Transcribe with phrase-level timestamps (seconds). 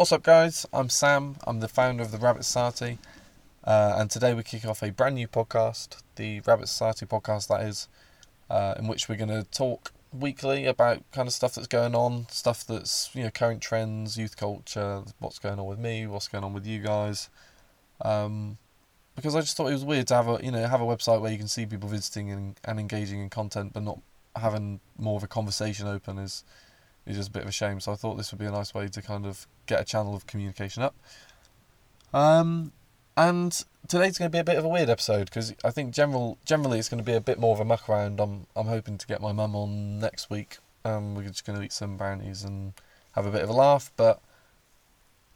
[0.00, 0.64] What's up, guys?
[0.72, 1.36] I'm Sam.
[1.46, 2.96] I'm the founder of the Rabbit Society,
[3.64, 7.60] uh, and today we kick off a brand new podcast, the Rabbit Society podcast, that
[7.60, 7.86] is,
[8.48, 12.28] uh, in which we're going to talk weekly about kind of stuff that's going on,
[12.30, 16.44] stuff that's you know current trends, youth culture, what's going on with me, what's going
[16.44, 17.28] on with you guys.
[18.00, 18.56] Um,
[19.16, 21.20] because I just thought it was weird to have a you know have a website
[21.20, 24.00] where you can see people visiting and, and engaging in content, but not
[24.34, 26.42] having more of a conversation open is
[27.10, 27.80] is just a bit of a shame.
[27.80, 30.14] So I thought this would be a nice way to kind of get a channel
[30.14, 30.94] of communication up.
[32.12, 32.72] Um,
[33.16, 36.38] and today's going to be a bit of a weird episode because I think general
[36.44, 38.20] generally it's going to be a bit more of a muck around.
[38.20, 40.58] I'm I'm hoping to get my mum on next week.
[40.84, 42.72] Um, we're just going to eat some brownies and
[43.12, 43.92] have a bit of a laugh.
[43.96, 44.20] But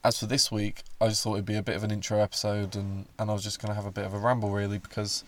[0.02, 2.77] as for this week, I just thought it'd be a bit of an intro episode,
[2.77, 5.24] and and I was just going to have a bit of a ramble really because.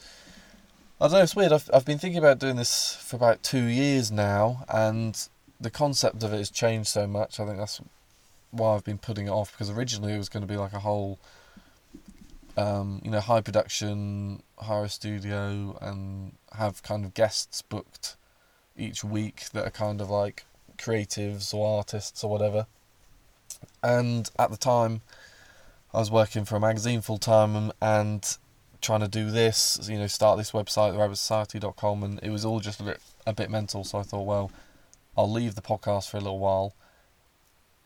[0.98, 1.52] I don't know, it's weird.
[1.52, 5.28] I've, I've been thinking about doing this for about two years now, and
[5.60, 7.40] the concept of it has changed so much.
[7.40, 7.80] I think that's
[8.50, 10.80] why I've been putting it off because originally it was going to be like a
[10.80, 11.18] whole,
[12.56, 18.16] um, you know, high production, hire studio, and have kind of guests booked
[18.76, 20.44] each week that are kind of like
[20.76, 22.66] creatives or artists or whatever.
[23.82, 25.00] And at the time,
[25.94, 28.36] I was working for a magazine full time and, and
[28.80, 32.80] trying to do this, you know, start this website, therabbitsociety.com, and it was all just
[32.80, 33.84] a bit, a bit mental.
[33.84, 34.50] So I thought, well,
[35.16, 36.74] I'll leave the podcast for a little while.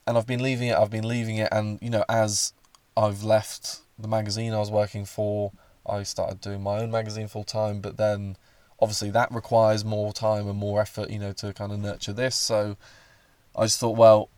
[0.06, 2.52] And I've been leaving it, I've been leaving it, and, you know, as
[2.96, 5.52] I've left the magazine I was working for,
[5.86, 8.36] I started doing my own magazine full time, but then
[8.80, 12.36] obviously that requires more time and more effort, you know, to kind of nurture this.
[12.36, 12.76] So
[13.54, 14.30] I just thought, well,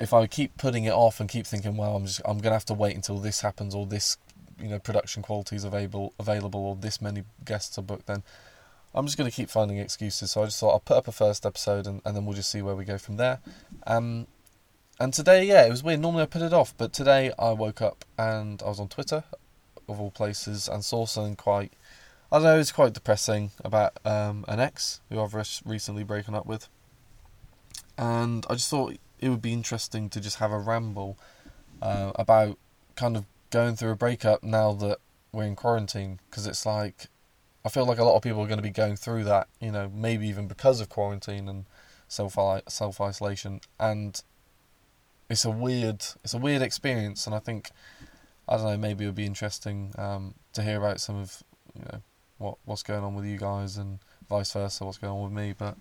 [0.00, 2.64] if I keep putting it off and keep thinking, well, I'm just I'm gonna have
[2.66, 4.16] to wait until this happens or this
[4.60, 8.22] you know production quality is available available or this many guests are booked then
[8.94, 11.12] I'm just going to keep finding excuses so I just thought I'll put up a
[11.12, 13.40] first episode and, and then we'll just see where we go from there.
[13.86, 14.26] Um,
[15.00, 16.00] and today yeah it was weird.
[16.00, 19.24] Normally I put it off but today I woke up and I was on Twitter
[19.88, 21.72] of all places and saw something quite
[22.34, 26.46] I don't know it's quite depressing about um, an ex who I've recently broken up
[26.46, 26.68] with.
[27.96, 31.16] And I just thought it would be interesting to just have a ramble
[31.80, 32.58] uh, about
[32.96, 34.98] kind of going through a breakup now that
[35.30, 36.18] we're in quarantine.
[36.28, 37.06] Because it's like
[37.64, 39.72] I feel like a lot of people are going to be going through that, you
[39.72, 41.64] know, maybe even because of quarantine and
[42.08, 42.36] self
[42.68, 44.22] self isolation, and
[45.30, 47.70] it's a weird it's a weird experience, and I think
[48.48, 51.42] I don't know maybe it would be interesting um, to hear about some of
[51.74, 52.02] you know
[52.38, 53.98] what what's going on with you guys and
[54.28, 55.76] vice versa, what's going on with me, but.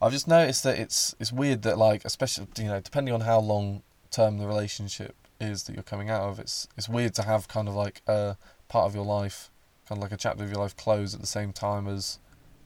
[0.00, 3.38] I've just noticed that it's it's weird that like especially you know depending on how
[3.38, 6.40] long term the relationship is that you're coming out of.
[6.40, 9.48] It's it's weird to have kind of like a part of your life,
[9.88, 12.18] kind of like a chapter of your life, close at the same time as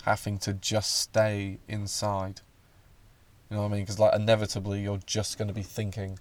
[0.05, 2.41] having to just stay inside.
[3.51, 3.83] You know what I mean?
[3.83, 6.19] Because like inevitably you're just going to be thinking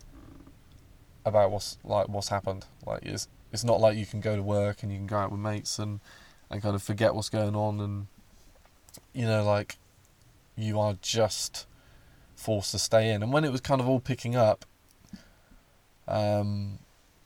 [1.26, 2.66] about what's like what's happened.
[2.86, 5.32] Like it's it's not like you can go to work and you can go out
[5.32, 6.00] with mates and
[6.50, 8.08] and kind of forget what's going on and
[9.14, 9.78] you know like
[10.56, 11.66] you are just
[12.36, 13.24] forced to stay in.
[13.24, 14.66] And when it was kind of all picking up,
[16.08, 16.80] um,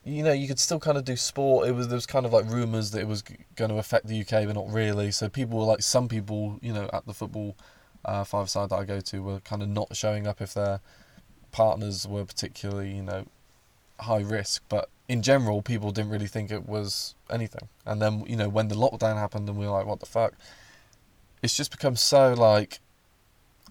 [0.03, 1.67] you know, you could still kind of do sport.
[1.67, 3.23] It was there was kind of like rumours that it was
[3.55, 5.11] going to affect the UK, but not really.
[5.11, 7.55] So people were like, some people, you know, at the football
[8.05, 10.79] uh, five side that I go to were kind of not showing up if their
[11.51, 13.25] partners were particularly, you know,
[13.99, 14.63] high risk.
[14.69, 17.67] But in general, people didn't really think it was anything.
[17.85, 20.33] And then, you know, when the lockdown happened, and we were like, what the fuck?
[21.41, 22.79] It's just become so like,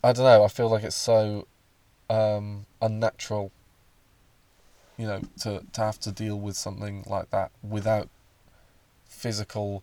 [0.04, 0.44] I don't know.
[0.44, 1.46] I feel like it's so
[2.10, 3.50] um, unnatural
[4.98, 8.08] you know, to, to have to deal with something like that without
[9.06, 9.82] physical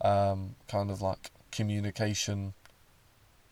[0.00, 2.54] um, kind of like communication.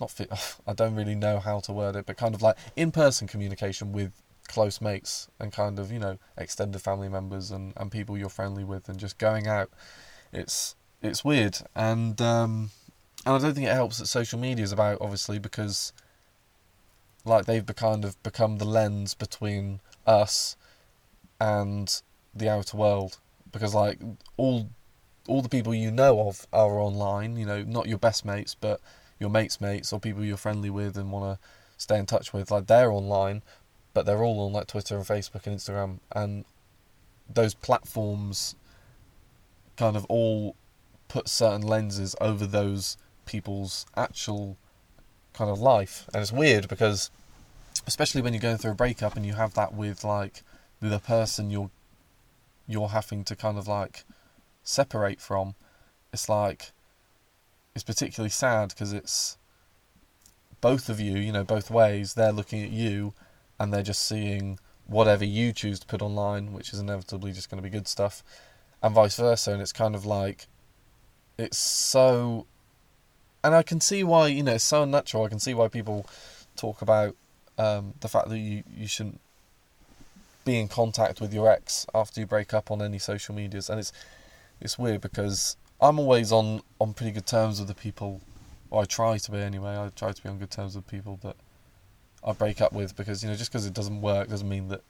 [0.01, 0.31] Not fit.
[0.67, 4.13] I don't really know how to word it, but kind of like in-person communication with
[4.49, 8.65] close mates and kind of you know extended family members and, and people you're friendly
[8.65, 9.71] with and just going out.
[10.33, 12.71] It's it's weird and um,
[13.27, 15.93] and I don't think it helps that social media is about obviously because
[17.25, 20.57] like they've kind of become the lens between us
[21.45, 22.03] and
[22.35, 23.19] the outer world
[23.53, 23.99] because like
[24.37, 24.69] all
[25.29, 28.81] all the people you know of are online you know not your best mates but
[29.19, 31.47] your mates mates or people you're friendly with and want to
[31.77, 33.43] stay in touch with like they're online
[33.93, 36.45] but they're all on like twitter and facebook and instagram and
[37.29, 38.55] those platforms
[39.77, 40.57] kind of all
[41.09, 44.57] put certain lenses over those people's actual
[45.33, 46.09] kind of life.
[46.13, 47.11] And it's weird because
[47.87, 50.43] especially when you're going through a breakup and you have that with like
[50.89, 51.71] the person you're
[52.67, 54.05] you're having to kind of like
[54.63, 55.55] separate from,
[56.13, 56.73] it's like
[57.75, 59.37] it's particularly sad because it's
[60.61, 62.15] both of you, you know, both ways.
[62.15, 63.13] They're looking at you,
[63.59, 67.63] and they're just seeing whatever you choose to put online, which is inevitably just going
[67.63, 68.23] to be good stuff,
[68.83, 69.53] and vice versa.
[69.53, 70.47] And it's kind of like,
[71.37, 72.47] it's so,
[73.43, 75.25] and I can see why you know it's so unnatural.
[75.25, 76.07] I can see why people
[76.57, 77.17] talk about
[77.59, 79.21] um, the fact that you you shouldn't
[80.45, 83.79] be in contact with your ex after you break up on any social medias, and
[83.81, 83.93] it's
[84.61, 88.21] it's weird because I'm always on on pretty good terms with the people.
[88.71, 89.77] Or I try to be anyway.
[89.77, 91.37] I try to be on good terms with people that
[92.27, 94.83] I break up with because you know just because it doesn't work doesn't mean that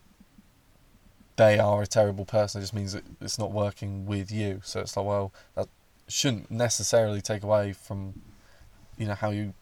[1.36, 2.60] they are a terrible person.
[2.60, 4.60] It just means that it's not working with you.
[4.64, 5.68] So it's like well that
[6.08, 8.14] shouldn't necessarily take away from
[8.96, 9.54] you know how you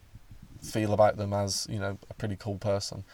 [0.61, 3.05] feel about them as you know a pretty cool person.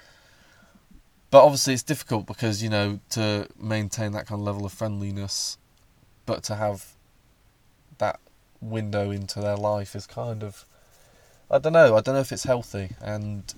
[1.31, 5.59] But obviously it's difficult because you know to maintain that kind of level of friendliness,
[6.27, 6.95] but to have
[7.99, 8.21] that
[8.61, 10.65] window into their life is kind of
[11.51, 11.97] I don't know.
[11.97, 13.55] I don't know if it's healthy and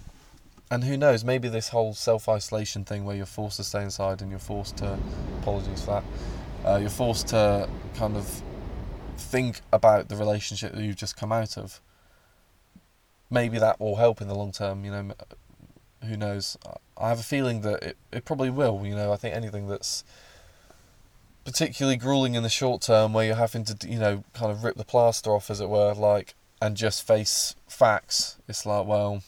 [0.70, 4.22] and who knows, maybe this whole self isolation thing where you're forced to stay inside
[4.22, 4.96] and you're forced to,
[5.40, 6.02] apologies for
[6.64, 8.42] that, uh, you're forced to kind of
[9.16, 11.80] think about the relationship that you've just come out of.
[13.30, 15.10] Maybe that will help in the long term, you know,
[16.06, 16.56] who knows.
[16.96, 20.04] I have a feeling that it, it probably will, you know, I think anything that's
[21.44, 24.76] particularly grueling in the short term where you're having to, you know, kind of rip
[24.76, 29.22] the plaster off, as it were, like, and just face facts, it's like, well,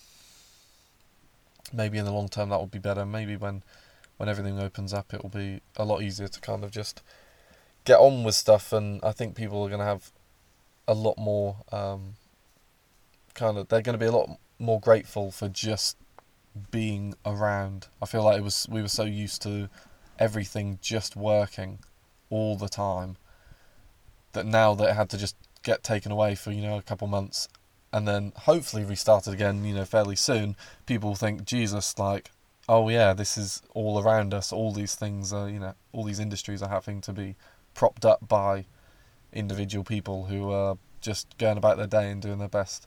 [1.72, 3.06] maybe in the long term that will be better.
[3.06, 3.62] Maybe when
[4.18, 7.02] when everything opens up, it will be a lot easier to kind of just
[7.84, 8.72] get on with stuff.
[8.72, 10.10] And I think people are going to have
[10.86, 12.14] a lot more um,
[13.34, 15.96] kind of they're going to be a lot more grateful for just
[16.70, 17.88] being around.
[18.00, 19.68] I feel like it was we were so used to
[20.18, 21.78] everything just working
[22.30, 23.16] all the time
[24.32, 27.06] that now that it had to just get taken away for you know a couple
[27.06, 27.48] months
[27.92, 30.56] and then hopefully restarted again, you know, fairly soon,
[30.86, 32.30] people think, Jesus, like,
[32.68, 34.52] oh yeah, this is all around us.
[34.52, 37.36] All these things are, you know, all these industries are having to be
[37.74, 38.64] propped up by
[39.32, 42.86] individual people who are just going about their day and doing their best.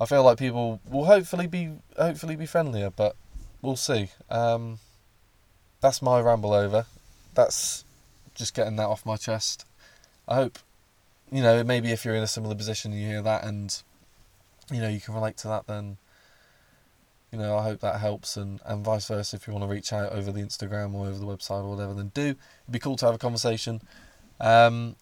[0.00, 3.14] I feel like people will hopefully be hopefully be friendlier, but
[3.60, 4.08] we'll see.
[4.30, 4.78] Um,
[5.80, 6.86] that's my ramble over.
[7.34, 7.84] That's
[8.34, 9.66] just getting that off my chest.
[10.26, 10.58] I hope,
[11.30, 13.82] you know, maybe if you're in a similar position, and you hear that and
[14.70, 15.96] you know you can relate to that then
[17.30, 19.92] you know I hope that helps and and vice versa if you want to reach
[19.92, 22.38] out over the Instagram or over the website or whatever then do it'd
[22.70, 23.80] be cool to have a conversation
[24.40, 24.96] um,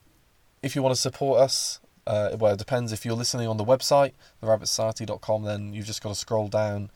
[0.62, 1.80] if you want to support us
[2.10, 4.12] uh, well it depends if you're listening on the website
[4.42, 6.90] therabbitsociety.com then you've just got to scroll down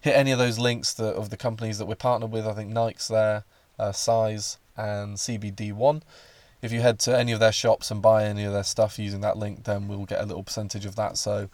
[0.00, 2.70] hit any of those links that of the companies that we're partnered with I think
[2.70, 3.44] Nike's there
[3.78, 6.02] uh, size and CBD1
[6.62, 9.20] if you head to any of their shops and buy any of their stuff using
[9.22, 11.48] that link then we'll get a little percentage of that so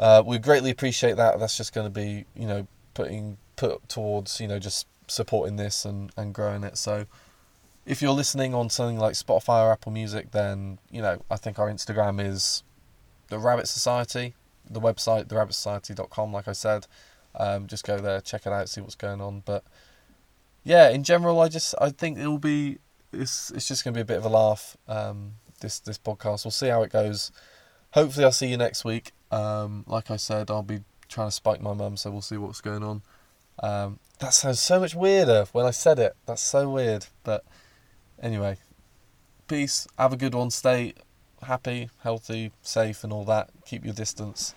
[0.00, 1.38] uh, we greatly appreciate that.
[1.38, 5.84] That's just going to be, you know, putting put towards, you know, just supporting this
[5.84, 6.78] and, and growing it.
[6.78, 7.04] So
[7.90, 11.58] if you're listening on something like Spotify or Apple Music, then, you know, I think
[11.58, 12.62] our Instagram is
[13.30, 14.34] the Rabbit Society,
[14.70, 16.86] the website, therabbitsociety.com, like I said.
[17.34, 19.42] Um, just go there, check it out, see what's going on.
[19.44, 19.64] But
[20.62, 22.78] yeah, in general, I just I think it will be
[23.12, 24.76] it's it's just to be a bit of a laugh.
[24.86, 27.32] Um, this this podcast, we'll see how it goes.
[27.94, 29.10] Hopefully, I'll see you next week.
[29.32, 32.60] Um, like I said, I'll be trying to spike my mum, so we'll see what's
[32.60, 33.02] going on.
[33.60, 36.14] Um, that sounds so much weirder when I said it.
[36.26, 37.06] That's so weird.
[37.24, 37.44] But
[38.20, 38.56] anyway,
[39.48, 39.86] peace.
[39.98, 40.50] Have a good one.
[40.50, 40.94] Stay
[41.42, 43.50] happy, healthy, safe, and all that.
[43.66, 44.54] Keep your distance.